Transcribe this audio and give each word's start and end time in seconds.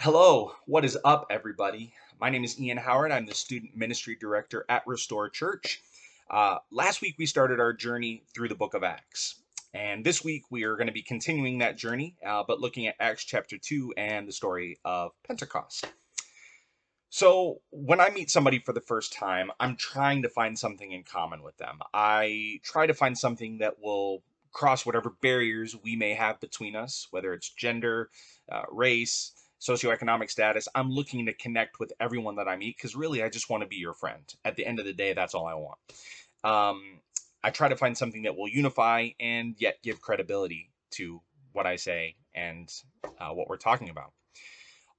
Hello, 0.00 0.52
what 0.66 0.84
is 0.84 0.96
up, 1.04 1.26
everybody? 1.28 1.92
My 2.20 2.30
name 2.30 2.44
is 2.44 2.60
Ian 2.60 2.78
Howard. 2.78 3.10
I'm 3.10 3.26
the 3.26 3.34
student 3.34 3.76
ministry 3.76 4.14
director 4.14 4.64
at 4.68 4.86
Restore 4.86 5.28
Church. 5.28 5.82
Uh, 6.30 6.58
last 6.70 7.00
week, 7.00 7.16
we 7.18 7.26
started 7.26 7.58
our 7.58 7.72
journey 7.72 8.22
through 8.32 8.48
the 8.48 8.54
book 8.54 8.74
of 8.74 8.84
Acts. 8.84 9.40
And 9.74 10.04
this 10.04 10.22
week, 10.22 10.44
we 10.50 10.62
are 10.62 10.76
going 10.76 10.86
to 10.86 10.92
be 10.92 11.02
continuing 11.02 11.58
that 11.58 11.76
journey, 11.76 12.14
uh, 12.24 12.44
but 12.46 12.60
looking 12.60 12.86
at 12.86 12.94
Acts 13.00 13.24
chapter 13.24 13.58
2 13.58 13.94
and 13.96 14.28
the 14.28 14.32
story 14.32 14.78
of 14.84 15.10
Pentecost. 15.26 15.86
So, 17.10 17.60
when 17.70 17.98
I 17.98 18.10
meet 18.10 18.30
somebody 18.30 18.60
for 18.60 18.72
the 18.72 18.80
first 18.80 19.12
time, 19.12 19.50
I'm 19.58 19.74
trying 19.74 20.22
to 20.22 20.28
find 20.28 20.56
something 20.56 20.92
in 20.92 21.02
common 21.02 21.42
with 21.42 21.56
them. 21.56 21.80
I 21.92 22.60
try 22.62 22.86
to 22.86 22.94
find 22.94 23.18
something 23.18 23.58
that 23.58 23.80
will 23.82 24.22
cross 24.52 24.86
whatever 24.86 25.10
barriers 25.22 25.74
we 25.82 25.96
may 25.96 26.14
have 26.14 26.38
between 26.38 26.76
us, 26.76 27.08
whether 27.10 27.32
it's 27.32 27.50
gender, 27.50 28.10
uh, 28.48 28.62
race, 28.70 29.32
socioeconomic 29.60 30.30
status. 30.30 30.68
I'm 30.74 30.90
looking 30.90 31.26
to 31.26 31.32
connect 31.32 31.80
with 31.80 31.92
everyone 32.00 32.36
that 32.36 32.48
I 32.48 32.56
meet 32.56 32.76
because 32.76 32.94
really 32.94 33.22
I 33.22 33.28
just 33.28 33.50
want 33.50 33.62
to 33.62 33.68
be 33.68 33.76
your 33.76 33.94
friend. 33.94 34.22
At 34.44 34.56
the 34.56 34.66
end 34.66 34.78
of 34.78 34.84
the 34.84 34.92
day, 34.92 35.12
that's 35.12 35.34
all 35.34 35.46
I 35.46 35.54
want. 35.54 35.78
Um, 36.44 37.00
I 37.42 37.50
try 37.50 37.68
to 37.68 37.76
find 37.76 37.96
something 37.96 38.22
that 38.22 38.36
will 38.36 38.48
unify 38.48 39.08
and 39.20 39.54
yet 39.58 39.82
give 39.82 40.00
credibility 40.00 40.70
to 40.92 41.20
what 41.52 41.66
I 41.66 41.76
say 41.76 42.16
and 42.34 42.72
uh, 43.20 43.30
what 43.30 43.48
we're 43.48 43.56
talking 43.56 43.90
about. 43.90 44.12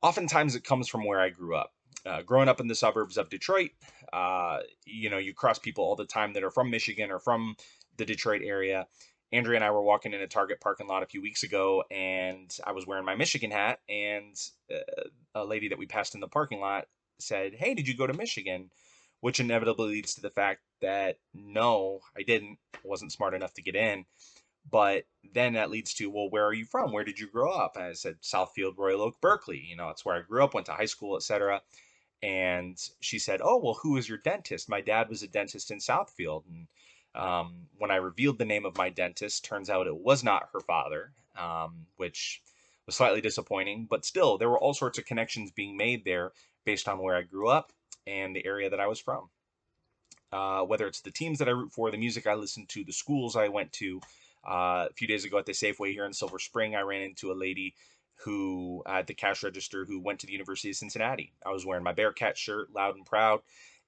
Oftentimes, 0.02 0.56
it 0.56 0.64
comes 0.64 0.88
from 0.88 1.06
where 1.06 1.20
I 1.20 1.30
grew 1.30 1.56
up. 1.56 1.74
Uh, 2.06 2.22
growing 2.22 2.48
up 2.48 2.62
in 2.62 2.68
the 2.68 2.76
suburbs 2.76 3.18
of 3.18 3.30
Detroit, 3.30 3.72
uh, 4.14 4.60
you 4.86 5.10
know, 5.10 5.18
you 5.18 5.34
cross 5.34 5.60
people 5.60 5.84
all 5.84 5.98
the 5.98 6.06
time 6.06 6.32
that 6.34 6.44
are 6.44 6.52
from 6.52 6.70
Michigan 6.70 7.12
or 7.12 7.20
from 7.20 7.58
the 7.98 8.06
Detroit 8.06 8.42
area, 8.42 8.88
Andrea 9.32 9.58
and 9.58 9.64
I 9.64 9.72
were 9.72 9.82
walking 9.82 10.14
in 10.14 10.22
a 10.22 10.28
Target 10.28 10.60
parking 10.60 10.88
lot 10.88 11.04
a 11.04 11.08
few 11.08 11.22
weeks 11.22 11.44
ago, 11.44 11.84
and 11.92 12.56
I 12.66 12.72
was 12.72 12.88
wearing 12.88 13.06
my 13.06 13.16
Michigan 13.16 13.52
hat, 13.52 13.80
and 13.88 14.36
uh, 14.74 15.04
a 15.36 15.46
lady 15.46 15.70
that 15.70 15.78
we 15.78 15.86
passed 15.86 16.16
in 16.16 16.22
the 16.22 16.28
parking 16.28 16.60
lot 16.60 16.88
said, 17.20 17.54
"Hey, 17.54 17.74
did 17.74 17.88
you 17.88 17.96
go 17.96 18.08
to 18.08 18.14
Michigan?" 18.14 18.72
Which 19.22 19.42
inevitably 19.42 19.90
leads 19.90 20.16
to 20.16 20.22
the 20.22 20.30
fact 20.30 20.62
that 20.82 21.18
no, 21.34 22.00
I 22.18 22.24
didn't. 22.24 22.58
wasn't 22.86 23.12
smart 23.12 23.34
enough 23.34 23.54
to 23.56 23.62
get 23.62 23.76
in. 23.76 24.06
But 24.70 25.06
then 25.34 25.54
that 25.54 25.72
leads 25.72 25.94
to, 25.96 26.10
well, 26.10 26.30
where 26.30 26.46
are 26.46 26.54
you 26.54 26.66
from? 26.66 26.92
Where 26.92 27.04
did 27.04 27.20
you 27.20 27.28
grow 27.28 27.52
up? 27.52 27.76
And 27.76 27.86
I 27.86 27.94
said, 27.94 28.22
Southfield, 28.22 28.78
Royal 28.78 29.02
Oak, 29.02 29.20
Berkley. 29.22 29.60
You 29.60 29.76
know, 29.76 29.88
that's 29.88 30.06
where 30.06 30.16
I 30.16 30.22
grew 30.22 30.44
up, 30.44 30.54
went 30.54 30.68
to 30.68 30.74
high 30.74 30.86
school, 30.86 31.16
etc. 31.16 31.62
And 32.22 32.78
she 33.00 33.20
said, 33.20 33.42
oh, 33.44 33.58
well, 33.58 33.80
who 33.82 33.98
is 33.98 34.08
your 34.08 34.18
dentist? 34.18 34.70
My 34.70 34.82
dad 34.82 35.10
was 35.10 35.24
a 35.24 35.28
dentist 35.28 35.72
in 35.72 35.80
Southfield, 35.80 36.44
and 36.48 36.68
um, 37.16 37.68
when 37.78 37.92
I 37.92 37.96
revealed 37.96 38.38
the 38.38 38.46
name 38.46 38.66
of 38.66 38.78
my 38.78 38.90
dentist, 38.90 39.46
turns 39.46 39.70
out 39.70 39.88
it 39.88 39.98
was 39.98 40.24
not 40.24 40.50
her 40.54 40.60
father, 40.60 41.12
um, 41.38 41.88
which 41.98 42.42
was 42.86 42.96
slightly 42.96 43.22
disappointing. 43.22 43.88
But 43.90 44.06
still, 44.06 44.38
there 44.38 44.50
were 44.50 44.60
all 44.60 44.74
sorts 44.74 44.98
of 44.98 45.06
connections 45.06 45.52
being 45.52 45.78
made 45.78 46.06
there 46.06 46.32
based 46.66 46.88
on 46.88 47.00
where 47.00 47.16
I 47.16 47.24
grew 47.24 47.50
up 47.50 47.74
and 48.06 48.36
the 48.36 48.46
area 48.46 48.70
that 48.70 48.80
I 48.80 48.88
was 48.88 49.00
from. 49.00 49.30
Uh, 50.32 50.62
whether 50.62 50.86
it's 50.86 51.02
the 51.02 51.12
teams 51.12 51.40
that 51.40 51.48
I 51.48 51.52
root 51.52 51.72
for, 51.72 51.90
the 51.90 51.98
music 51.98 52.28
I 52.28 52.36
listen 52.36 52.68
to, 52.68 52.84
the 52.84 52.94
schools 52.94 53.36
I 53.36 53.48
went 53.48 53.74
to. 53.74 54.00
Uh, 54.48 54.88
a 54.90 54.94
few 54.94 55.08
days 55.08 55.26
ago 55.26 55.38
at 55.38 55.46
the 55.46 55.52
Safeway 55.52 55.92
here 55.92 56.06
in 56.06 56.14
Silver 56.14 56.40
Spring, 56.40 56.76
I 56.76 56.82
ran 56.82 57.02
into 57.02 57.32
a 57.32 57.34
lady 57.34 57.74
who 58.24 58.84
at 58.86 59.08
the 59.08 59.14
cash 59.14 59.44
register 59.44 59.86
who 59.86 60.00
went 60.00 60.20
to 60.20 60.28
the 60.28 60.34
University 60.34 60.70
of 60.70 60.76
Cincinnati. 60.76 61.34
I 61.46 61.50
was 61.50 61.66
wearing 61.66 61.84
my 61.84 61.94
Bearcat 61.94 62.38
shirt, 62.38 62.72
loud 62.74 62.96
and 62.96 63.06
proud, 63.06 63.42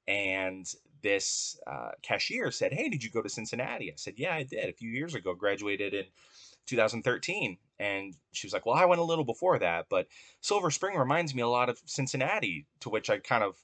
and 0.07 0.65
this 1.01 1.59
uh, 1.67 1.91
cashier 2.01 2.51
said, 2.51 2.73
Hey, 2.73 2.89
did 2.89 3.03
you 3.03 3.09
go 3.09 3.21
to 3.21 3.29
Cincinnati? 3.29 3.91
I 3.91 3.95
said, 3.95 4.15
Yeah, 4.17 4.33
I 4.33 4.43
did 4.43 4.69
a 4.69 4.73
few 4.73 4.89
years 4.89 5.15
ago, 5.15 5.33
graduated 5.33 5.93
in 5.93 6.05
2013. 6.67 7.57
And 7.79 8.15
she 8.31 8.47
was 8.47 8.53
like, 8.53 8.65
Well, 8.65 8.75
I 8.75 8.85
went 8.85 9.01
a 9.01 9.05
little 9.05 9.25
before 9.25 9.59
that, 9.59 9.87
but 9.89 10.07
Silver 10.41 10.71
Spring 10.71 10.97
reminds 10.97 11.33
me 11.33 11.41
a 11.41 11.47
lot 11.47 11.69
of 11.69 11.81
Cincinnati, 11.85 12.65
to 12.81 12.89
which 12.89 13.09
I 13.09 13.19
kind 13.19 13.43
of 13.43 13.57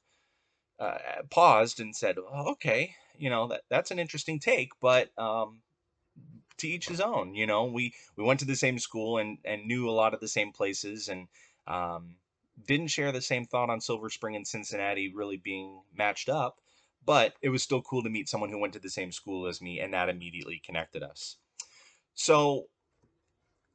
uh, 0.79 0.97
paused 1.29 1.79
and 1.79 1.95
said, 1.95 2.17
oh, 2.17 2.51
Okay, 2.53 2.95
you 3.17 3.29
know, 3.29 3.47
that, 3.47 3.61
that's 3.69 3.91
an 3.91 3.99
interesting 3.99 4.39
take, 4.39 4.71
but 4.81 5.09
um, 5.17 5.61
to 6.57 6.67
each 6.67 6.87
his 6.87 7.01
own. 7.01 7.35
You 7.35 7.45
know, 7.45 7.65
we, 7.65 7.93
we 8.15 8.23
went 8.23 8.39
to 8.41 8.45
the 8.45 8.55
same 8.55 8.79
school 8.79 9.17
and, 9.17 9.37
and 9.45 9.65
knew 9.65 9.89
a 9.89 9.91
lot 9.91 10.13
of 10.13 10.19
the 10.19 10.27
same 10.27 10.51
places 10.51 11.07
and 11.09 11.27
um, 11.67 12.15
didn't 12.65 12.87
share 12.87 13.11
the 13.11 13.21
same 13.21 13.45
thought 13.45 13.69
on 13.69 13.81
Silver 13.81 14.09
Spring 14.09 14.35
and 14.35 14.47
Cincinnati 14.47 15.13
really 15.13 15.37
being 15.37 15.81
matched 15.95 16.29
up 16.29 16.57
but 17.05 17.33
it 17.41 17.49
was 17.49 17.63
still 17.63 17.81
cool 17.81 18.03
to 18.03 18.09
meet 18.09 18.29
someone 18.29 18.49
who 18.49 18.59
went 18.59 18.73
to 18.73 18.79
the 18.79 18.89
same 18.89 19.11
school 19.11 19.47
as 19.47 19.61
me, 19.61 19.79
and 19.79 19.93
that 19.93 20.09
immediately 20.09 20.61
connected 20.65 21.03
us. 21.03 21.37
So, 22.13 22.65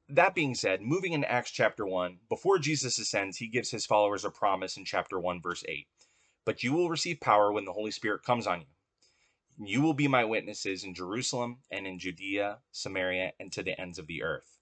that 0.08 0.34
being 0.34 0.54
said, 0.54 0.82
moving 0.82 1.12
into 1.12 1.30
Acts 1.30 1.50
chapter 1.50 1.86
1, 1.86 2.18
before 2.28 2.58
Jesus 2.58 2.98
ascends, 2.98 3.38
he 3.38 3.48
gives 3.48 3.70
his 3.70 3.86
followers 3.86 4.24
a 4.24 4.30
promise 4.30 4.76
in 4.76 4.84
chapter 4.84 5.18
1, 5.18 5.40
verse 5.40 5.64
8. 5.66 5.86
But 6.44 6.62
you 6.62 6.72
will 6.72 6.90
receive 6.90 7.20
power 7.20 7.52
when 7.52 7.64
the 7.64 7.72
Holy 7.72 7.92
Spirit 7.92 8.22
comes 8.22 8.46
on 8.46 8.60
you. 8.60 9.66
You 9.66 9.80
will 9.80 9.94
be 9.94 10.08
my 10.08 10.24
witnesses 10.24 10.82
in 10.82 10.94
Jerusalem 10.94 11.58
and 11.70 11.86
in 11.86 11.98
Judea, 11.98 12.58
Samaria, 12.72 13.32
and 13.38 13.52
to 13.52 13.62
the 13.62 13.80
ends 13.80 13.98
of 13.98 14.06
the 14.06 14.22
earth 14.22 14.58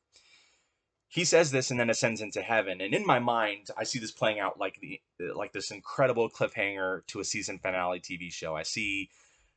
he 1.11 1.25
says 1.25 1.51
this 1.51 1.73
and 1.73 1.81
then 1.81 1.91
ascends 1.91 2.21
into 2.21 2.41
heaven. 2.41 2.81
And 2.81 2.95
in 2.95 3.05
my 3.05 3.19
mind 3.19 3.69
i 3.77 3.85
see 3.85 3.99
this 3.99 4.13
playing 4.13 4.39
out 4.39 4.59
like 4.59 4.79
the 4.81 5.01
like 5.35 5.53
this 5.53 5.71
incredible 5.71 6.31
cliffhanger 6.31 7.05
to 7.09 7.21
a 7.21 7.25
season 7.25 7.59
finale 7.59 8.01
tv 8.01 8.33
show. 8.33 8.57
I 8.57 8.63
see 8.63 9.11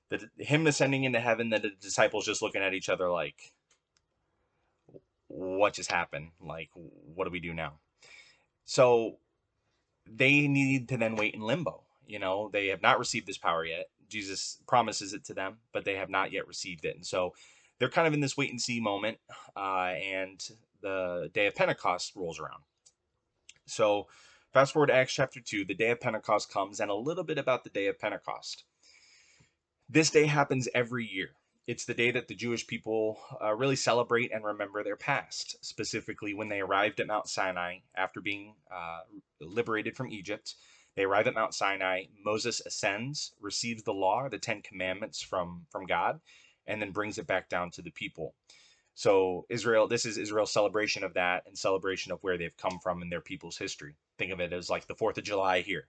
the, 0.09 0.27
him 0.37 0.67
ascending 0.67 1.05
into 1.05 1.19
heaven 1.19 1.51
then 1.51 1.61
the 1.61 1.71
disciples 1.79 2.25
just 2.25 2.41
looking 2.41 2.63
at 2.63 2.73
each 2.73 2.89
other 2.89 3.09
like 3.09 3.53
what 5.27 5.73
just 5.73 5.91
happened? 5.91 6.31
Like 6.41 6.69
what 6.73 7.25
do 7.25 7.31
we 7.31 7.39
do 7.39 7.53
now? 7.53 7.73
So 8.65 9.17
they 10.07 10.47
need 10.47 10.89
to 10.89 10.97
then 10.97 11.15
wait 11.15 11.35
in 11.35 11.41
limbo 11.41 11.83
you 12.05 12.19
know? 12.19 12.49
They 12.51 12.67
have 12.67 12.81
not 12.81 12.99
received 12.99 13.27
this 13.27 13.37
power 13.37 13.63
yet. 13.63 13.89
Jesus 14.09 14.57
promises 14.67 15.13
it 15.13 15.23
to 15.25 15.35
them 15.35 15.57
but 15.71 15.85
they 15.85 15.95
have 15.95 16.09
not 16.09 16.31
yet 16.31 16.47
received 16.47 16.83
it. 16.83 16.95
And 16.95 17.05
so 17.05 17.33
they're 17.83 17.89
kind 17.89 18.07
of 18.07 18.13
in 18.13 18.21
this 18.21 18.37
wait 18.37 18.49
and 18.49 18.61
see 18.61 18.79
moment 18.79 19.17
uh, 19.57 19.91
and 20.01 20.41
the 20.81 21.29
day 21.33 21.47
of 21.47 21.55
Pentecost 21.55 22.13
rolls 22.15 22.39
around. 22.39 22.63
So, 23.65 24.07
fast 24.53 24.71
forward 24.71 24.87
to 24.87 24.93
Acts 24.93 25.13
chapter 25.13 25.41
2, 25.41 25.65
the 25.65 25.73
day 25.73 25.91
of 25.91 25.99
Pentecost 25.99 26.49
comes, 26.49 26.79
and 26.79 26.89
a 26.89 26.95
little 26.95 27.25
bit 27.25 27.37
about 27.37 27.65
the 27.65 27.69
day 27.69 27.87
of 27.87 27.99
Pentecost. 27.99 28.63
This 29.89 30.09
day 30.09 30.27
happens 30.27 30.69
every 30.73 31.05
year. 31.05 31.31
It's 31.67 31.83
the 31.83 31.93
day 31.93 32.09
that 32.11 32.29
the 32.29 32.35
Jewish 32.35 32.65
people 32.65 33.19
uh, 33.43 33.53
really 33.53 33.75
celebrate 33.75 34.31
and 34.31 34.45
remember 34.45 34.81
their 34.81 34.95
past, 34.95 35.57
specifically 35.59 36.33
when 36.33 36.47
they 36.47 36.61
arrived 36.61 37.01
at 37.01 37.07
Mount 37.07 37.27
Sinai 37.27 37.79
after 37.97 38.21
being 38.21 38.55
uh, 38.73 39.01
liberated 39.41 39.97
from 39.97 40.07
Egypt. 40.07 40.55
They 40.95 41.03
arrive 41.03 41.27
at 41.27 41.33
Mount 41.33 41.53
Sinai. 41.53 42.03
Moses 42.23 42.61
ascends, 42.65 43.33
receives 43.41 43.83
the 43.83 43.93
law, 43.93 44.29
the 44.29 44.37
Ten 44.37 44.61
Commandments 44.61 45.21
from, 45.21 45.65
from 45.69 45.85
God, 45.85 46.21
and 46.67 46.81
then 46.81 46.91
brings 46.91 47.17
it 47.17 47.27
back 47.27 47.49
down 47.49 47.71
to 47.71 47.81
the 47.81 47.91
people. 47.91 48.33
So 48.95 49.45
Israel, 49.49 49.87
this 49.87 50.05
is 50.05 50.17
Israel's 50.17 50.53
celebration 50.53 51.03
of 51.03 51.15
that 51.15 51.43
and 51.47 51.57
celebration 51.57 52.11
of 52.11 52.19
where 52.21 52.37
they've 52.37 52.55
come 52.57 52.79
from 52.81 53.01
in 53.01 53.09
their 53.09 53.21
people's 53.21 53.57
history. 53.57 53.95
Think 54.17 54.31
of 54.31 54.39
it 54.39 54.53
as 54.53 54.69
like 54.69 54.87
the 54.87 54.95
Fourth 54.95 55.17
of 55.17 55.23
July 55.23 55.61
here. 55.61 55.87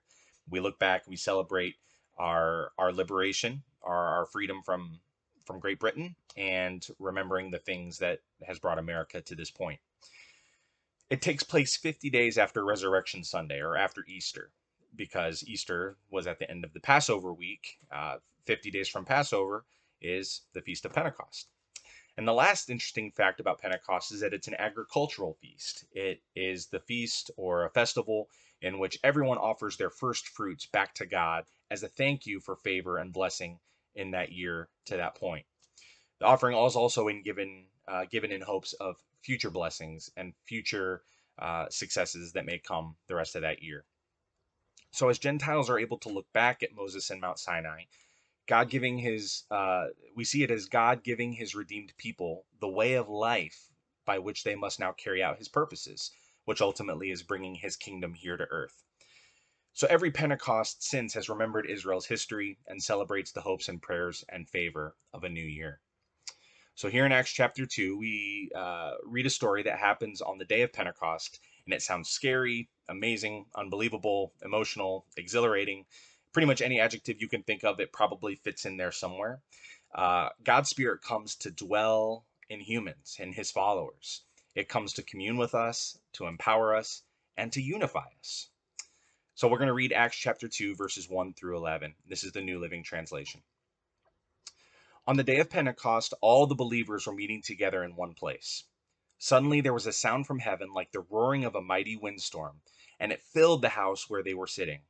We 0.49 0.61
look 0.61 0.79
back, 0.79 1.07
we 1.07 1.17
celebrate 1.17 1.75
our 2.17 2.71
our 2.79 2.93
liberation, 2.93 3.63
our, 3.83 4.19
our 4.19 4.27
freedom 4.27 4.63
from 4.65 5.01
from 5.45 5.61
Great 5.61 5.79
Britain, 5.79 6.17
and 6.37 6.87
remembering 6.99 7.51
the 7.51 7.59
things 7.59 7.99
that 7.99 8.21
has 8.47 8.59
brought 8.59 8.79
America 8.79 9.21
to 9.21 9.35
this 9.35 9.51
point. 9.51 9.79
It 11.11 11.21
takes 11.21 11.43
place 11.43 11.77
50 11.77 12.09
days 12.09 12.39
after 12.39 12.65
Resurrection 12.65 13.23
Sunday 13.25 13.61
or 13.61 13.77
after 13.77 14.05
Easter, 14.09 14.51
because 14.97 15.45
Easter 15.47 15.97
was 16.11 16.27
at 16.27 16.39
the 16.39 16.51
end 16.51 16.65
of 16.65 16.73
the 16.73 16.81
Passover 16.81 17.33
week. 17.35 17.79
Uh, 17.93 18.17
50 18.47 18.71
days 18.71 18.89
from 18.89 19.05
Passover 19.05 19.65
is 20.05 20.43
the 20.53 20.61
Feast 20.61 20.85
of 20.85 20.93
Pentecost. 20.93 21.49
And 22.17 22.29
the 22.29 22.33
last 22.33 22.71
interesting 22.71 23.11
fact 23.11 23.41
about 23.41 23.61
Pentecost 23.61 24.13
is 24.13 24.21
that 24.21 24.33
it's 24.33 24.47
an 24.47 24.55
agricultural 24.55 25.35
feast. 25.41 25.85
It 25.91 26.23
is 26.37 26.67
the 26.67 26.79
feast 26.79 27.33
or 27.37 27.65
a 27.65 27.71
festival 27.71 28.29
in 28.63 28.79
which 28.79 28.99
everyone 29.03 29.39
offers 29.39 29.77
their 29.77 29.91
first 29.91 30.29
fruits 30.29 30.67
back 30.67 30.95
to 30.95 31.07
God 31.07 31.45
as 31.71 31.83
a 31.83 31.89
thank 31.89 32.25
you 32.25 32.39
for 32.39 32.55
favor 32.55 32.99
and 32.99 33.13
blessing 33.13 33.59
in 33.97 34.13
that 34.13 34.31
year 34.31 34.69
to 34.87 34.97
that 34.97 35.17
point. 35.17 35.45
The 36.21 36.27
offering 36.27 36.57
is 36.57 36.77
also 36.77 37.09
in 37.09 37.23
given 37.23 37.67
uh, 37.87 38.05
given 38.11 38.33
in 38.33 38.41
hopes 38.41 38.73
of 38.75 38.97
future 39.21 39.51
blessings 39.51 40.09
and 40.17 40.35
future 40.45 41.03
uh, 41.39 41.67
successes 41.69 42.33
that 42.33 42.47
may 42.47 42.59
come 42.59 42.97
the 43.09 43.15
rest 43.15 43.35
of 43.35 43.43
that 43.43 43.63
year. 43.63 43.85
So 44.93 45.09
as 45.09 45.19
Gentiles 45.19 45.69
are 45.69 45.79
able 45.79 45.99
to 45.99 46.09
look 46.09 46.33
back 46.33 46.63
at 46.63 46.75
Moses 46.75 47.11
and 47.11 47.21
Mount 47.21 47.39
Sinai 47.39 47.83
God 48.47 48.71
giving 48.71 48.99
his, 48.99 49.45
uh, 49.51 49.87
we 50.15 50.25
see 50.25 50.43
it 50.43 50.51
as 50.51 50.67
God 50.67 51.03
giving 51.03 51.33
his 51.33 51.55
redeemed 51.55 51.93
people 51.97 52.45
the 52.61 52.69
way 52.69 52.95
of 52.95 53.09
life 53.09 53.69
by 54.05 54.19
which 54.19 54.45
they 54.45 54.55
must 54.55 54.81
now 54.81 54.93
carry 54.93 55.23
out 55.23 55.39
his 55.39 55.49
purposes, 55.49 56.11
which 56.45 56.61
ultimately 56.61 57.11
is 57.11 57.23
bringing 57.23 57.55
his 57.55 57.77
kingdom 57.77 58.13
here 58.13 58.37
to 58.37 58.47
earth. 58.51 58.85
So 59.73 59.89
every 59.89 60.11
Pentecost 60.11 60.85
since 60.85 61.15
has 61.15 61.29
remembered 61.29 61.67
Israel's 61.69 62.07
history 62.07 62.59
and 62.67 62.83
celebrates 62.83 63.33
the 63.33 63.41
hopes 63.41 63.69
and 63.69 63.83
prayers 63.83 64.25
and 64.29 64.49
favor 64.49 64.95
of 65.13 65.25
a 65.25 65.29
new 65.29 65.45
year. 65.45 65.81
So 66.77 66.89
here 66.89 67.07
in 67.07 67.13
Acts 67.13 67.33
chapter 67.33 67.67
2, 67.67 67.97
we 67.97 68.51
uh, 68.55 68.93
read 69.05 69.27
a 69.27 69.31
story 69.31 69.63
that 69.63 69.79
happens 69.79 70.21
on 70.21 70.39
the 70.39 70.45
day 70.45 70.63
of 70.63 70.73
Pentecost, 70.73 71.41
and 71.65 71.75
it 71.75 71.83
sounds 71.83 72.09
scary, 72.09 72.69
amazing, 72.89 73.47
unbelievable, 73.55 74.33
emotional, 74.45 75.07
exhilarating. 75.17 75.87
Pretty 76.35 76.47
much 76.47 76.61
any 76.61 76.81
adjective 76.81 77.21
you 77.23 77.29
can 77.29 77.45
think 77.45 77.63
of, 77.63 77.79
it 77.79 77.93
probably 77.93 78.35
fits 78.35 78.67
in 78.67 78.77
there 78.77 78.91
somewhere. 78.91 79.41
Uh, 79.95 80.31
God's 80.43 80.69
Spirit 80.69 81.01
comes 81.01 81.37
to 81.37 81.51
dwell 81.53 82.27
in 82.51 82.59
humans, 82.59 83.17
in 83.21 83.33
His 83.33 83.53
followers. 83.53 84.23
It 84.57 84.69
comes 84.69 84.93
to 84.95 85.05
commune 85.05 85.37
with 85.37 85.55
us, 85.55 85.97
to 86.15 86.27
empower 86.27 86.75
us, 86.75 87.03
and 87.37 87.53
to 87.53 87.63
unify 87.63 88.07
us. 88.19 88.49
So 89.37 89.47
we're 89.47 89.59
going 89.59 89.69
to 89.69 89.75
read 89.75 89.93
Acts 89.93 90.17
chapter 90.17 90.49
2, 90.49 90.75
verses 90.75 91.09
1 91.09 91.35
through 91.35 91.57
11. 91.57 91.95
This 92.09 92.25
is 92.25 92.33
the 92.33 92.43
New 92.43 92.59
Living 92.59 92.83
Translation. 92.83 93.41
On 95.07 95.17
the 95.17 95.23
day 95.23 95.39
of 95.39 95.51
Pentecost, 95.51 96.15
all 96.21 96.49
the 96.49 96.57
believers 96.57 97.07
were 97.07 97.15
meeting 97.15 97.43
together 97.43 97.85
in 97.85 97.95
one 97.95 98.15
place. 98.15 98.65
Suddenly 99.19 99.61
there 99.61 99.73
was 99.73 99.87
a 99.87 99.93
sound 99.93 100.27
from 100.27 100.41
heaven 100.41 100.73
like 100.75 100.91
the 100.91 101.07
roaring 101.09 101.45
of 101.45 101.55
a 101.55 101.63
mighty 101.63 101.97
windstorm, 101.97 102.61
and 102.99 103.13
it 103.13 103.23
filled 103.23 103.63
the 103.63 103.69
house 103.69 104.11
where 104.11 104.25
they 104.25 104.35
were 104.35 104.49
sitting. 104.49 104.81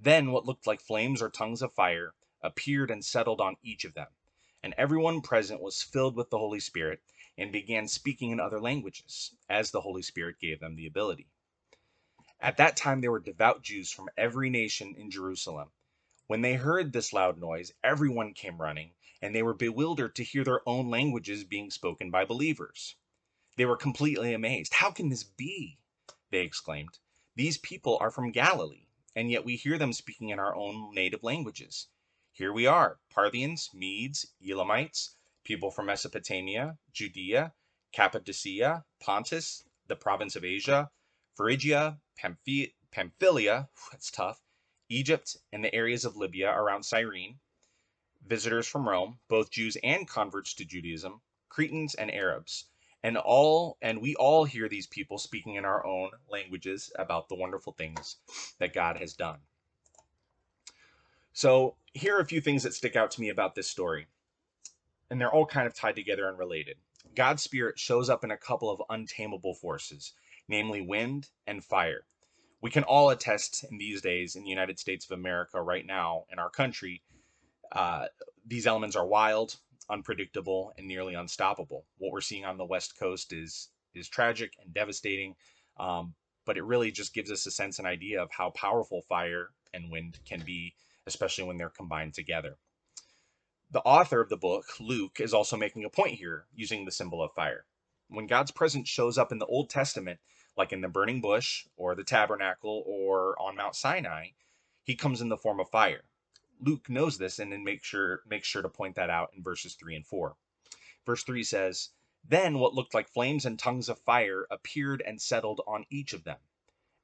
Then 0.00 0.30
what 0.30 0.46
looked 0.46 0.64
like 0.64 0.80
flames 0.80 1.20
or 1.20 1.28
tongues 1.28 1.60
of 1.60 1.74
fire 1.74 2.14
appeared 2.40 2.88
and 2.88 3.04
settled 3.04 3.40
on 3.40 3.56
each 3.64 3.84
of 3.84 3.94
them, 3.94 4.06
and 4.62 4.72
everyone 4.78 5.22
present 5.22 5.60
was 5.60 5.82
filled 5.82 6.14
with 6.14 6.30
the 6.30 6.38
Holy 6.38 6.60
Spirit 6.60 7.02
and 7.36 7.50
began 7.50 7.88
speaking 7.88 8.30
in 8.30 8.38
other 8.38 8.60
languages, 8.60 9.34
as 9.48 9.72
the 9.72 9.80
Holy 9.80 10.02
Spirit 10.02 10.38
gave 10.38 10.60
them 10.60 10.76
the 10.76 10.86
ability. 10.86 11.26
At 12.38 12.58
that 12.58 12.76
time 12.76 13.00
there 13.00 13.10
were 13.10 13.18
devout 13.18 13.64
Jews 13.64 13.90
from 13.90 14.08
every 14.16 14.50
nation 14.50 14.94
in 14.96 15.10
Jerusalem. 15.10 15.72
When 16.28 16.42
they 16.42 16.54
heard 16.54 16.92
this 16.92 17.12
loud 17.12 17.36
noise, 17.36 17.72
everyone 17.82 18.34
came 18.34 18.62
running, 18.62 18.92
and 19.20 19.34
they 19.34 19.42
were 19.42 19.54
bewildered 19.54 20.14
to 20.14 20.22
hear 20.22 20.44
their 20.44 20.60
own 20.68 20.90
languages 20.90 21.42
being 21.42 21.72
spoken 21.72 22.12
by 22.12 22.24
believers. 22.24 22.94
They 23.56 23.64
were 23.64 23.76
completely 23.76 24.32
amazed. 24.32 24.74
How 24.74 24.92
can 24.92 25.08
this 25.08 25.24
be? 25.24 25.78
They 26.30 26.42
exclaimed. 26.42 27.00
These 27.34 27.58
people 27.58 27.98
are 28.00 28.12
from 28.12 28.30
Galilee, 28.30 28.86
and 29.18 29.32
yet 29.32 29.44
we 29.44 29.56
hear 29.56 29.76
them 29.78 29.92
speaking 29.92 30.28
in 30.28 30.38
our 30.38 30.54
own 30.54 30.94
native 30.94 31.24
languages. 31.24 31.88
Here 32.30 32.52
we 32.52 32.68
are 32.68 33.00
Parthians, 33.10 33.68
Medes, 33.74 34.32
Elamites, 34.40 35.16
people 35.42 35.72
from 35.72 35.86
Mesopotamia, 35.86 36.78
Judea, 36.92 37.52
Cappadocia, 37.92 38.84
Pontus, 39.00 39.64
the 39.88 39.96
province 39.96 40.36
of 40.36 40.44
Asia, 40.44 40.92
Phrygia, 41.34 41.98
Pamphylia, 42.92 43.68
that's 43.90 44.12
tough, 44.12 44.40
Egypt, 44.88 45.36
and 45.52 45.64
the 45.64 45.74
areas 45.74 46.04
of 46.04 46.14
Libya 46.14 46.52
around 46.52 46.84
Cyrene, 46.84 47.40
visitors 48.24 48.68
from 48.68 48.88
Rome, 48.88 49.18
both 49.26 49.50
Jews 49.50 49.76
and 49.82 50.06
converts 50.06 50.54
to 50.54 50.64
Judaism, 50.64 51.22
Cretans 51.48 51.96
and 51.96 52.14
Arabs, 52.14 52.66
and 53.02 53.16
all 53.16 53.76
and 53.80 54.00
we 54.00 54.14
all 54.16 54.44
hear 54.44 54.68
these 54.68 54.86
people 54.86 55.18
speaking 55.18 55.54
in 55.54 55.64
our 55.64 55.84
own 55.86 56.10
languages 56.30 56.92
about 56.98 57.28
the 57.28 57.34
wonderful 57.34 57.72
things 57.72 58.16
that 58.58 58.74
God 58.74 58.96
has 58.98 59.14
done. 59.14 59.38
So, 61.32 61.76
here 61.92 62.16
are 62.16 62.20
a 62.20 62.26
few 62.26 62.40
things 62.40 62.64
that 62.64 62.74
stick 62.74 62.96
out 62.96 63.12
to 63.12 63.20
me 63.20 63.28
about 63.28 63.54
this 63.54 63.68
story. 63.68 64.06
And 65.10 65.20
they're 65.20 65.32
all 65.32 65.46
kind 65.46 65.66
of 65.66 65.74
tied 65.74 65.96
together 65.96 66.28
and 66.28 66.38
related. 66.38 66.76
God's 67.14 67.42
spirit 67.42 67.78
shows 67.78 68.10
up 68.10 68.24
in 68.24 68.30
a 68.30 68.36
couple 68.36 68.70
of 68.70 68.82
untamable 68.90 69.54
forces 69.54 70.12
namely 70.48 70.80
wind 70.80 71.28
and 71.46 71.62
fire. 71.62 72.04
We 72.60 72.70
can 72.70 72.82
all 72.82 73.10
attest 73.10 73.64
in 73.70 73.78
these 73.78 74.00
days 74.00 74.34
in 74.34 74.42
the 74.42 74.48
United 74.50 74.78
States 74.78 75.04
of 75.04 75.12
America 75.16 75.62
right 75.62 75.86
now 75.86 76.24
in 76.32 76.38
our 76.38 76.50
country, 76.50 77.02
uh, 77.70 78.06
these 78.46 78.66
elements 78.66 78.96
are 78.96 79.06
wild, 79.06 79.56
unpredictable, 79.90 80.72
and 80.76 80.86
nearly 80.86 81.14
unstoppable. 81.14 81.86
What 81.98 82.12
we're 82.12 82.20
seeing 82.20 82.44
on 82.44 82.58
the 82.58 82.64
West 82.64 82.98
Coast 82.98 83.32
is 83.32 83.70
is 83.94 84.08
tragic 84.08 84.52
and 84.62 84.72
devastating, 84.72 85.34
um, 85.78 86.14
but 86.44 86.56
it 86.56 86.64
really 86.64 86.90
just 86.90 87.14
gives 87.14 87.30
us 87.30 87.46
a 87.46 87.50
sense 87.50 87.78
and 87.78 87.88
idea 87.88 88.22
of 88.22 88.30
how 88.30 88.50
powerful 88.50 89.02
fire 89.02 89.48
and 89.72 89.90
wind 89.90 90.18
can 90.26 90.42
be, 90.44 90.74
especially 91.06 91.44
when 91.44 91.58
they're 91.58 91.68
combined 91.68 92.14
together. 92.14 92.56
The 93.70 93.80
author 93.80 94.20
of 94.20 94.30
the 94.30 94.36
book, 94.36 94.64
Luke, 94.80 95.20
is 95.20 95.34
also 95.34 95.56
making 95.56 95.84
a 95.84 95.90
point 95.90 96.14
here 96.14 96.46
using 96.54 96.84
the 96.84 96.90
symbol 96.90 97.22
of 97.22 97.34
fire. 97.34 97.66
When 98.08 98.26
God's 98.26 98.50
presence 98.50 98.88
shows 98.88 99.18
up 99.18 99.30
in 99.30 99.38
the 99.38 99.46
Old 99.46 99.68
Testament, 99.68 100.20
like 100.56 100.72
in 100.72 100.80
the 100.80 100.88
burning 100.88 101.20
bush 101.20 101.66
or 101.76 101.94
the 101.94 102.04
tabernacle 102.04 102.82
or 102.86 103.36
on 103.40 103.56
Mount 103.56 103.76
Sinai, 103.76 104.28
he 104.82 104.96
comes 104.96 105.20
in 105.20 105.28
the 105.28 105.36
form 105.36 105.60
of 105.60 105.68
fire. 105.68 106.04
Luke 106.60 106.88
knows 106.88 107.18
this 107.18 107.38
and 107.38 107.52
then 107.52 107.64
makes 107.64 107.86
sure 107.86 108.22
makes 108.26 108.48
sure 108.48 108.62
to 108.62 108.68
point 108.68 108.96
that 108.96 109.10
out 109.10 109.30
in 109.34 109.42
verses 109.42 109.74
3 109.74 109.96
and 109.96 110.06
4. 110.06 110.36
Verse 111.06 111.22
3 111.24 111.42
says, 111.42 111.90
Then 112.24 112.58
what 112.58 112.74
looked 112.74 112.94
like 112.94 113.08
flames 113.08 113.46
and 113.46 113.58
tongues 113.58 113.88
of 113.88 113.98
fire 114.00 114.46
appeared 114.50 115.02
and 115.06 115.20
settled 115.20 115.60
on 115.66 115.86
each 115.90 116.12
of 116.12 116.24
them. 116.24 116.38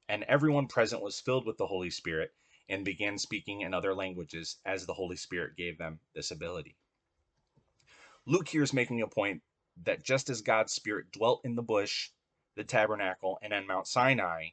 And 0.09 0.25
everyone 0.25 0.67
present 0.67 1.03
was 1.03 1.21
filled 1.21 1.47
with 1.47 1.56
the 1.56 1.67
Holy 1.67 1.91
Spirit 1.91 2.35
and 2.69 2.85
began 2.85 3.19
speaking 3.19 3.61
in 3.61 3.75
other 3.75 3.95
languages 3.95 4.56
as 4.65 4.87
the 4.87 4.95
Holy 4.95 5.17
Spirit 5.17 5.56
gave 5.56 5.79
them 5.79 6.01
this 6.15 6.31
ability. 6.31 6.77
Luke 8.27 8.49
here 8.49 8.62
is 8.62 8.73
making 8.73 9.03
a 9.03 9.06
point 9.06 9.43
that 9.85 10.03
just 10.03 10.31
as 10.31 10.41
God's 10.41 10.73
Spirit 10.73 11.12
dwelt 11.12 11.45
in 11.45 11.55
the 11.55 11.62
bush 11.62 12.11
the 12.55 12.65
tabernacle, 12.65 13.39
and 13.43 13.53
on 13.53 13.67
Mount 13.67 13.87
Sinai, 13.87 14.51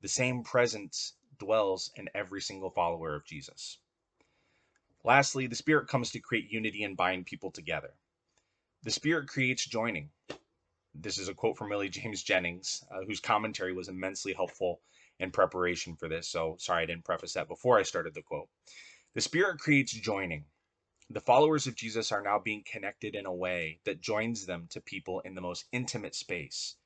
the 0.00 0.08
same 0.08 0.42
presence 0.42 1.14
dwells 1.38 1.92
in 1.94 2.08
every 2.14 2.40
single 2.40 2.70
follower 2.70 3.14
of 3.14 3.24
Jesus. 3.24 3.78
Lastly, 5.08 5.46
the 5.46 5.56
Spirit 5.56 5.88
comes 5.88 6.10
to 6.10 6.20
create 6.20 6.52
unity 6.52 6.84
and 6.84 6.94
bind 6.94 7.24
people 7.24 7.50
together. 7.50 7.94
The 8.82 8.90
Spirit 8.90 9.26
creates 9.26 9.64
joining. 9.64 10.10
This 10.94 11.16
is 11.16 11.30
a 11.30 11.34
quote 11.34 11.56
from 11.56 11.70
Willie 11.70 11.88
James 11.88 12.22
Jennings, 12.22 12.84
uh, 12.90 13.06
whose 13.06 13.18
commentary 13.18 13.72
was 13.72 13.88
immensely 13.88 14.34
helpful 14.34 14.82
in 15.18 15.30
preparation 15.30 15.96
for 15.96 16.10
this. 16.10 16.28
So, 16.28 16.56
sorry 16.58 16.82
I 16.82 16.86
didn't 16.86 17.06
preface 17.06 17.32
that 17.32 17.48
before 17.48 17.78
I 17.78 17.84
started 17.84 18.12
the 18.12 18.20
quote. 18.20 18.50
The 19.14 19.22
Spirit 19.22 19.58
creates 19.60 19.94
joining. 19.94 20.44
The 21.08 21.22
followers 21.22 21.66
of 21.66 21.74
Jesus 21.74 22.12
are 22.12 22.22
now 22.22 22.38
being 22.38 22.62
connected 22.70 23.14
in 23.14 23.24
a 23.24 23.32
way 23.32 23.80
that 23.86 24.02
joins 24.02 24.44
them 24.44 24.66
to 24.72 24.80
people 24.82 25.20
in 25.20 25.34
the 25.34 25.40
most 25.40 25.64
intimate 25.72 26.16
space 26.16 26.76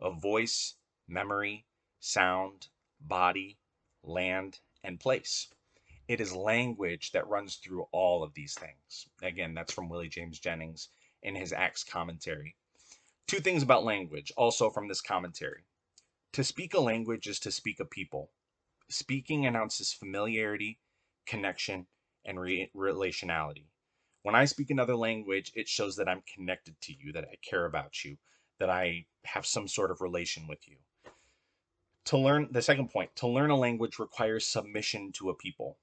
of 0.00 0.20
voice, 0.20 0.74
memory, 1.06 1.64
sound, 2.00 2.70
body, 3.00 3.56
land, 4.02 4.58
and 4.82 4.98
place. 4.98 5.46
It 6.08 6.22
is 6.22 6.34
language 6.34 7.12
that 7.12 7.28
runs 7.28 7.56
through 7.56 7.86
all 7.92 8.24
of 8.24 8.32
these 8.32 8.54
things. 8.54 9.08
Again, 9.22 9.52
that's 9.52 9.74
from 9.74 9.90
Willie 9.90 10.08
James 10.08 10.38
Jennings 10.38 10.88
in 11.22 11.34
his 11.34 11.52
Acts 11.52 11.84
commentary. 11.84 12.56
Two 13.26 13.40
things 13.40 13.62
about 13.62 13.84
language, 13.84 14.32
also 14.34 14.70
from 14.70 14.88
this 14.88 15.02
commentary. 15.02 15.64
To 16.32 16.42
speak 16.42 16.72
a 16.72 16.80
language 16.80 17.26
is 17.26 17.38
to 17.40 17.50
speak 17.50 17.78
a 17.78 17.84
people. 17.84 18.30
Speaking 18.88 19.44
announces 19.44 19.92
familiarity, 19.92 20.78
connection, 21.26 21.86
and 22.24 22.40
re- 22.40 22.70
relationality. 22.74 23.66
When 24.22 24.34
I 24.34 24.46
speak 24.46 24.70
another 24.70 24.96
language, 24.96 25.52
it 25.54 25.68
shows 25.68 25.96
that 25.96 26.08
I'm 26.08 26.22
connected 26.34 26.80
to 26.82 26.94
you, 26.98 27.12
that 27.12 27.24
I 27.24 27.36
care 27.42 27.66
about 27.66 28.02
you, 28.02 28.16
that 28.58 28.70
I 28.70 29.04
have 29.24 29.44
some 29.44 29.68
sort 29.68 29.90
of 29.90 30.00
relation 30.00 30.46
with 30.48 30.66
you. 30.66 30.76
To 32.06 32.16
learn, 32.16 32.48
the 32.50 32.62
second 32.62 32.88
point, 32.88 33.14
to 33.16 33.28
learn 33.28 33.50
a 33.50 33.56
language 33.56 33.98
requires 33.98 34.46
submission 34.46 35.12
to 35.12 35.28
a 35.28 35.34
people. 35.34 35.76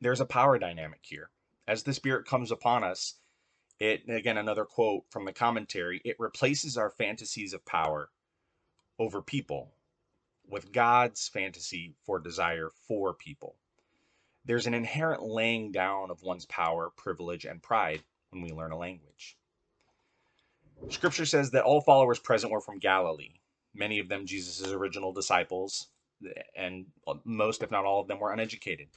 There's 0.00 0.20
a 0.20 0.26
power 0.26 0.58
dynamic 0.58 1.00
here. 1.02 1.30
As 1.66 1.82
the 1.82 1.92
Spirit 1.92 2.26
comes 2.26 2.50
upon 2.50 2.84
us, 2.84 3.14
it, 3.80 4.08
again, 4.08 4.38
another 4.38 4.64
quote 4.64 5.04
from 5.10 5.24
the 5.24 5.32
commentary, 5.32 6.00
it 6.04 6.18
replaces 6.18 6.76
our 6.76 6.90
fantasies 6.90 7.52
of 7.52 7.64
power 7.66 8.10
over 8.98 9.22
people 9.22 9.72
with 10.48 10.72
God's 10.72 11.28
fantasy 11.28 11.94
for 12.04 12.18
desire 12.18 12.70
for 12.86 13.12
people. 13.12 13.56
There's 14.44 14.66
an 14.66 14.74
inherent 14.74 15.22
laying 15.22 15.72
down 15.72 16.10
of 16.10 16.22
one's 16.22 16.46
power, 16.46 16.90
privilege, 16.90 17.44
and 17.44 17.62
pride 17.62 18.02
when 18.30 18.42
we 18.42 18.50
learn 18.50 18.72
a 18.72 18.78
language. 18.78 19.36
Scripture 20.88 21.26
says 21.26 21.50
that 21.50 21.64
all 21.64 21.80
followers 21.80 22.18
present 22.18 22.52
were 22.52 22.60
from 22.60 22.78
Galilee, 22.78 23.40
many 23.74 23.98
of 23.98 24.08
them 24.08 24.26
Jesus' 24.26 24.70
original 24.70 25.12
disciples, 25.12 25.88
and 26.56 26.86
most, 27.24 27.62
if 27.62 27.70
not 27.70 27.84
all 27.84 28.00
of 28.00 28.08
them, 28.08 28.20
were 28.20 28.32
uneducated 28.32 28.88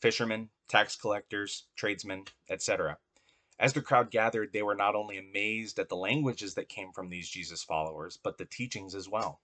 fishermen, 0.00 0.50
tax 0.68 0.96
collectors, 0.96 1.66
tradesmen, 1.76 2.24
etc. 2.48 2.98
As 3.58 3.72
the 3.72 3.82
crowd 3.82 4.10
gathered, 4.10 4.52
they 4.52 4.62
were 4.62 4.76
not 4.76 4.94
only 4.94 5.18
amazed 5.18 5.78
at 5.78 5.88
the 5.88 5.96
languages 5.96 6.54
that 6.54 6.68
came 6.68 6.92
from 6.92 7.08
these 7.08 7.28
Jesus 7.28 7.64
followers, 7.64 8.16
but 8.16 8.38
the 8.38 8.44
teachings 8.44 8.94
as 8.94 9.08
well. 9.08 9.40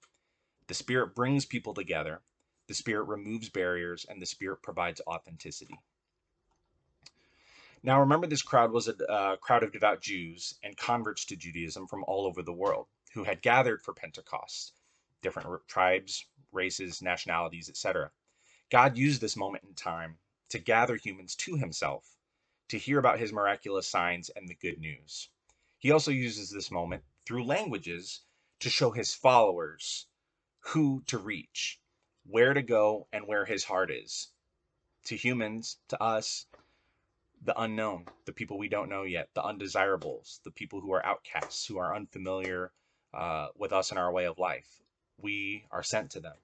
The 0.69 0.75
Spirit 0.75 1.15
brings 1.15 1.45
people 1.45 1.75
together, 1.75 2.23
the 2.69 2.75
Spirit 2.75 3.05
removes 3.05 3.49
barriers, 3.49 4.07
and 4.09 4.23
the 4.23 4.27
Spirit 4.27 4.63
provides 4.63 5.01
authenticity. 5.07 5.79
Now, 7.83 8.01
remember, 8.01 8.27
this 8.27 8.41
crowd 8.41 8.73
was 8.73 8.89
a 8.89 8.97
uh, 9.13 9.37
crowd 9.37 9.63
of 9.63 9.73
devout 9.73 10.01
Jews 10.01 10.55
and 10.63 10.77
converts 10.77 11.27
to 11.27 11.37
Judaism 11.37 11.87
from 11.87 12.05
all 12.05 12.25
over 12.25 12.43
the 12.43 12.53
world 12.53 12.87
who 13.13 13.25
had 13.25 13.43
gathered 13.43 13.83
for 13.83 13.93
Pentecost, 13.93 14.73
different 15.21 15.49
tribes, 15.69 16.25
races, 16.51 17.03
nationalities, 17.03 17.69
etc. 17.69 18.11
God 18.71 18.97
used 18.97 19.21
this 19.21 19.37
moment 19.37 19.65
in 19.65 19.75
time 19.75 20.17
to 20.51 20.59
gather 20.59 20.97
humans 20.97 21.35
to 21.37 21.57
himself, 21.57 22.17
to 22.69 22.79
hear 22.79 22.99
about 22.99 23.19
his 23.19 23.33
miraculous 23.33 23.89
signs 23.89 24.31
and 24.31 24.49
the 24.49 24.55
good 24.55 24.79
news. 24.79 25.29
He 25.79 25.91
also 25.91 26.11
uses 26.11 26.51
this 26.51 26.71
moment 26.71 27.05
through 27.27 27.45
languages 27.45 28.23
to 28.61 28.71
show 28.71 28.91
his 28.91 29.15
followers 29.15 30.07
who 30.61 31.03
to 31.07 31.19
reach. 31.19 31.81
where 32.27 32.55
to 32.55 32.63
go 32.63 33.07
and 33.13 33.27
where 33.27 33.45
his 33.45 33.65
heart 33.65 33.91
is. 33.91 34.29
To 35.07 35.17
humans, 35.17 35.79
to 35.89 36.03
us, 36.03 36.47
the 37.43 37.59
unknown, 37.61 38.07
the 38.25 38.33
people 38.33 38.59
we 38.59 38.69
don't 38.69 38.89
know 38.89 39.03
yet, 39.03 39.29
the 39.35 39.45
undesirables, 39.45 40.41
the 40.45 40.51
people 40.51 40.81
who 40.81 40.93
are 40.95 41.05
outcasts, 41.05 41.67
who 41.67 41.79
are 41.79 41.95
unfamiliar 41.95 42.73
uh, 43.13 43.49
with 43.57 43.73
us 43.73 43.91
and 43.91 43.99
our 43.99 44.11
way 44.13 44.25
of 44.25 44.39
life. 44.39 44.83
We 45.19 45.67
are 45.71 45.83
sent 45.83 46.13
to 46.13 46.21
them. 46.21 46.37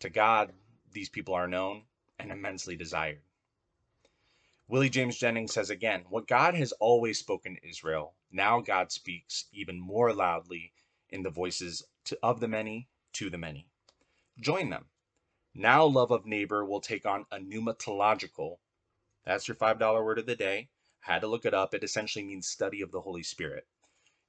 To 0.00 0.10
God, 0.10 0.52
these 0.92 1.08
people 1.08 1.34
are 1.34 1.46
known 1.46 1.82
and 2.20 2.30
immensely 2.30 2.76
desired. 2.76 3.22
Willie 4.68 4.90
James 4.90 5.18
Jennings 5.18 5.52
says 5.52 5.70
again, 5.70 6.04
What 6.08 6.28
God 6.28 6.54
has 6.54 6.72
always 6.72 7.18
spoken 7.18 7.56
to 7.56 7.68
Israel, 7.68 8.14
now 8.30 8.60
God 8.60 8.92
speaks 8.92 9.46
even 9.52 9.80
more 9.80 10.12
loudly 10.12 10.72
in 11.08 11.22
the 11.22 11.30
voices 11.30 11.82
to, 12.04 12.18
of 12.22 12.40
the 12.40 12.48
many 12.48 12.88
to 13.14 13.30
the 13.30 13.38
many. 13.38 13.68
Join 14.38 14.70
them. 14.70 14.86
Now, 15.54 15.84
love 15.84 16.10
of 16.10 16.26
neighbor 16.26 16.64
will 16.64 16.80
take 16.80 17.04
on 17.04 17.26
a 17.32 17.38
pneumatological 17.38 18.58
that's 19.24 19.48
your 19.48 19.54
$5 19.54 20.04
word 20.04 20.18
of 20.18 20.26
the 20.26 20.34
day. 20.34 20.70
Had 21.00 21.20
to 21.20 21.26
look 21.26 21.44
it 21.44 21.54
up. 21.54 21.74
It 21.74 21.84
essentially 21.84 22.24
means 22.24 22.48
study 22.48 22.80
of 22.80 22.90
the 22.90 23.02
Holy 23.02 23.22
Spirit. 23.22 23.66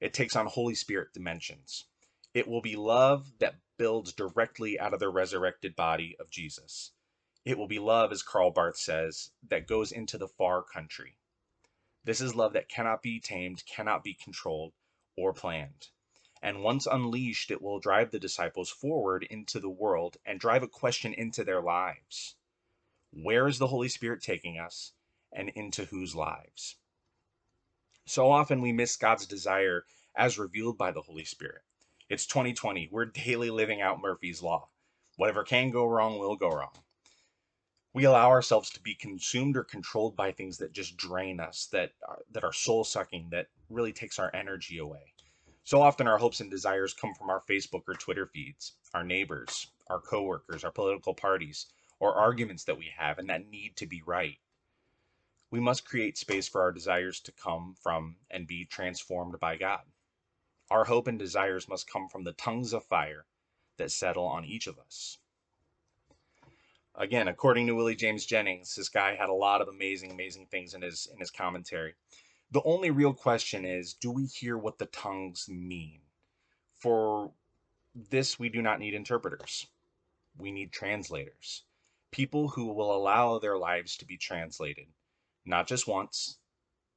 It 0.00 0.12
takes 0.12 0.36
on 0.36 0.46
Holy 0.46 0.74
Spirit 0.74 1.12
dimensions. 1.12 1.86
It 2.34 2.46
will 2.46 2.60
be 2.60 2.76
love 2.76 3.38
that 3.38 3.56
builds 3.78 4.12
directly 4.12 4.78
out 4.78 4.94
of 4.94 5.00
the 5.00 5.08
resurrected 5.08 5.74
body 5.76 6.16
of 6.20 6.30
Jesus. 6.30 6.92
It 7.44 7.58
will 7.58 7.66
be 7.66 7.80
love, 7.80 8.12
as 8.12 8.22
Karl 8.22 8.52
Barth 8.52 8.76
says, 8.76 9.32
that 9.48 9.66
goes 9.66 9.90
into 9.90 10.16
the 10.16 10.28
far 10.28 10.62
country. 10.62 11.16
This 12.04 12.20
is 12.20 12.36
love 12.36 12.52
that 12.52 12.68
cannot 12.68 13.02
be 13.02 13.18
tamed, 13.18 13.64
cannot 13.66 14.04
be 14.04 14.14
controlled, 14.14 14.74
or 15.16 15.32
planned. 15.32 15.88
And 16.40 16.62
once 16.62 16.86
unleashed, 16.86 17.50
it 17.50 17.60
will 17.60 17.80
drive 17.80 18.10
the 18.10 18.20
disciples 18.20 18.70
forward 18.70 19.24
into 19.24 19.58
the 19.58 19.70
world 19.70 20.18
and 20.24 20.38
drive 20.38 20.62
a 20.62 20.68
question 20.68 21.14
into 21.14 21.42
their 21.42 21.60
lives. 21.60 22.36
Where 23.12 23.48
is 23.48 23.58
the 23.58 23.68
Holy 23.68 23.88
Spirit 23.88 24.22
taking 24.22 24.58
us 24.58 24.92
and 25.32 25.48
into 25.50 25.86
whose 25.86 26.14
lives? 26.14 26.76
So 28.04 28.30
often 28.30 28.60
we 28.60 28.72
miss 28.72 28.96
God's 28.96 29.26
desire 29.26 29.84
as 30.14 30.38
revealed 30.38 30.78
by 30.78 30.92
the 30.92 31.02
Holy 31.02 31.24
Spirit. 31.24 31.62
It's 32.08 32.26
2020. 32.26 32.88
We're 32.90 33.04
daily 33.06 33.50
living 33.50 33.80
out 33.80 34.00
Murphy's 34.00 34.42
Law. 34.42 34.68
Whatever 35.16 35.44
can 35.44 35.70
go 35.70 35.86
wrong 35.86 36.18
will 36.18 36.36
go 36.36 36.50
wrong. 36.50 36.84
We 37.94 38.04
allow 38.04 38.30
ourselves 38.30 38.70
to 38.70 38.80
be 38.80 38.94
consumed 38.94 39.56
or 39.56 39.64
controlled 39.64 40.16
by 40.16 40.32
things 40.32 40.58
that 40.58 40.72
just 40.72 40.96
drain 40.96 41.40
us, 41.40 41.66
that 41.72 41.92
are, 42.08 42.20
that 42.30 42.44
are 42.44 42.52
soul 42.52 42.84
sucking, 42.84 43.28
that 43.30 43.48
really 43.68 43.92
takes 43.92 44.18
our 44.18 44.34
energy 44.34 44.78
away. 44.78 45.12
So 45.64 45.80
often 45.82 46.08
our 46.08 46.18
hopes 46.18 46.40
and 46.40 46.50
desires 46.50 46.94
come 46.94 47.14
from 47.14 47.30
our 47.30 47.40
Facebook 47.40 47.82
or 47.86 47.94
Twitter 47.94 48.26
feeds, 48.26 48.72
our 48.94 49.04
neighbors, 49.04 49.66
our 49.88 50.00
coworkers, 50.00 50.64
our 50.64 50.72
political 50.72 51.14
parties, 51.14 51.66
or 52.00 52.14
arguments 52.14 52.64
that 52.64 52.78
we 52.78 52.90
have 52.96 53.18
and 53.18 53.28
that 53.28 53.48
need 53.48 53.76
to 53.76 53.86
be 53.86 54.02
right. 54.04 54.38
We 55.50 55.60
must 55.60 55.84
create 55.84 56.16
space 56.16 56.48
for 56.48 56.62
our 56.62 56.72
desires 56.72 57.20
to 57.20 57.32
come 57.32 57.76
from 57.80 58.16
and 58.30 58.46
be 58.46 58.64
transformed 58.64 59.38
by 59.38 59.56
God. 59.56 59.82
Our 60.70 60.84
hope 60.84 61.06
and 61.06 61.18
desires 61.18 61.68
must 61.68 61.90
come 61.90 62.08
from 62.08 62.24
the 62.24 62.32
tongues 62.32 62.72
of 62.72 62.86
fire 62.86 63.26
that 63.76 63.92
settle 63.92 64.24
on 64.24 64.46
each 64.46 64.66
of 64.66 64.78
us. 64.78 65.18
Again, 66.94 67.28
according 67.28 67.66
to 67.66 67.74
Willie 67.74 67.96
James 67.96 68.26
Jennings, 68.26 68.74
this 68.74 68.88
guy 68.88 69.14
had 69.14 69.28
a 69.28 69.34
lot 69.34 69.60
of 69.62 69.68
amazing, 69.68 70.10
amazing 70.10 70.46
things 70.46 70.74
in 70.74 70.82
his 70.82 71.08
in 71.12 71.18
his 71.18 71.30
commentary. 71.30 71.94
The 72.50 72.62
only 72.64 72.90
real 72.90 73.14
question 73.14 73.64
is, 73.64 73.94
do 73.94 74.10
we 74.10 74.26
hear 74.26 74.58
what 74.58 74.78
the 74.78 74.86
tongues 74.86 75.48
mean? 75.48 76.00
For 76.74 77.32
this, 77.94 78.38
we 78.38 78.50
do 78.50 78.60
not 78.60 78.78
need 78.78 78.94
interpreters. 78.94 79.66
We 80.36 80.52
need 80.52 80.72
translators 80.72 81.64
people 82.12 82.48
who 82.48 82.66
will 82.66 82.94
allow 82.94 83.38
their 83.38 83.58
lives 83.58 83.96
to 83.96 84.04
be 84.04 84.16
translated, 84.16 84.86
not 85.44 85.66
just 85.66 85.88
once, 85.88 86.38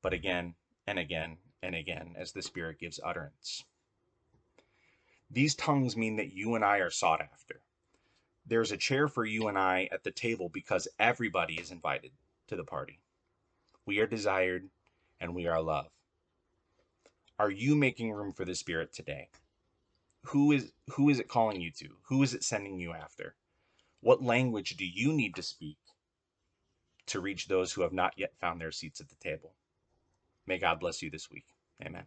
but 0.03 0.13
again 0.13 0.53
and 0.85 0.99
again 0.99 1.37
and 1.63 1.73
again 1.73 2.13
as 2.15 2.33
the 2.33 2.43
Spirit 2.43 2.79
gives 2.79 2.99
utterance. 3.03 3.63
These 5.31 5.55
tongues 5.55 5.97
mean 5.97 6.17
that 6.17 6.33
you 6.33 6.53
and 6.53 6.63
I 6.63 6.77
are 6.77 6.91
sought 6.91 7.21
after. 7.21 7.61
There's 8.47 8.71
a 8.71 8.77
chair 8.77 9.07
for 9.07 9.25
you 9.25 9.47
and 9.47 9.57
I 9.57 9.89
at 9.91 10.03
the 10.03 10.11
table 10.11 10.49
because 10.49 10.87
everybody 10.99 11.55
is 11.55 11.71
invited 11.71 12.11
to 12.47 12.55
the 12.55 12.63
party. 12.63 12.99
We 13.85 13.99
are 13.99 14.07
desired 14.07 14.69
and 15.19 15.35
we 15.35 15.47
are 15.47 15.61
loved. 15.61 15.89
Are 17.39 17.51
you 17.51 17.75
making 17.75 18.11
room 18.11 18.33
for 18.33 18.45
the 18.45 18.55
Spirit 18.55 18.93
today? 18.93 19.29
Who 20.27 20.51
is 20.51 20.71
who 20.91 21.09
is 21.09 21.19
it 21.19 21.27
calling 21.27 21.61
you 21.61 21.71
to? 21.71 21.89
Who 22.03 22.23
is 22.23 22.33
it 22.33 22.43
sending 22.43 22.79
you 22.79 22.93
after? 22.93 23.35
What 24.01 24.23
language 24.23 24.77
do 24.77 24.85
you 24.85 25.13
need 25.13 25.35
to 25.35 25.43
speak 25.43 25.77
to 27.07 27.19
reach 27.19 27.47
those 27.47 27.73
who 27.73 27.81
have 27.81 27.93
not 27.93 28.13
yet 28.17 28.37
found 28.39 28.61
their 28.61 28.71
seats 28.71 29.01
at 29.01 29.09
the 29.09 29.15
table? 29.15 29.53
May 30.47 30.59
God 30.59 30.79
bless 30.79 31.01
you 31.01 31.09
this 31.09 31.29
week. 31.29 31.45
Amen. 31.83 32.05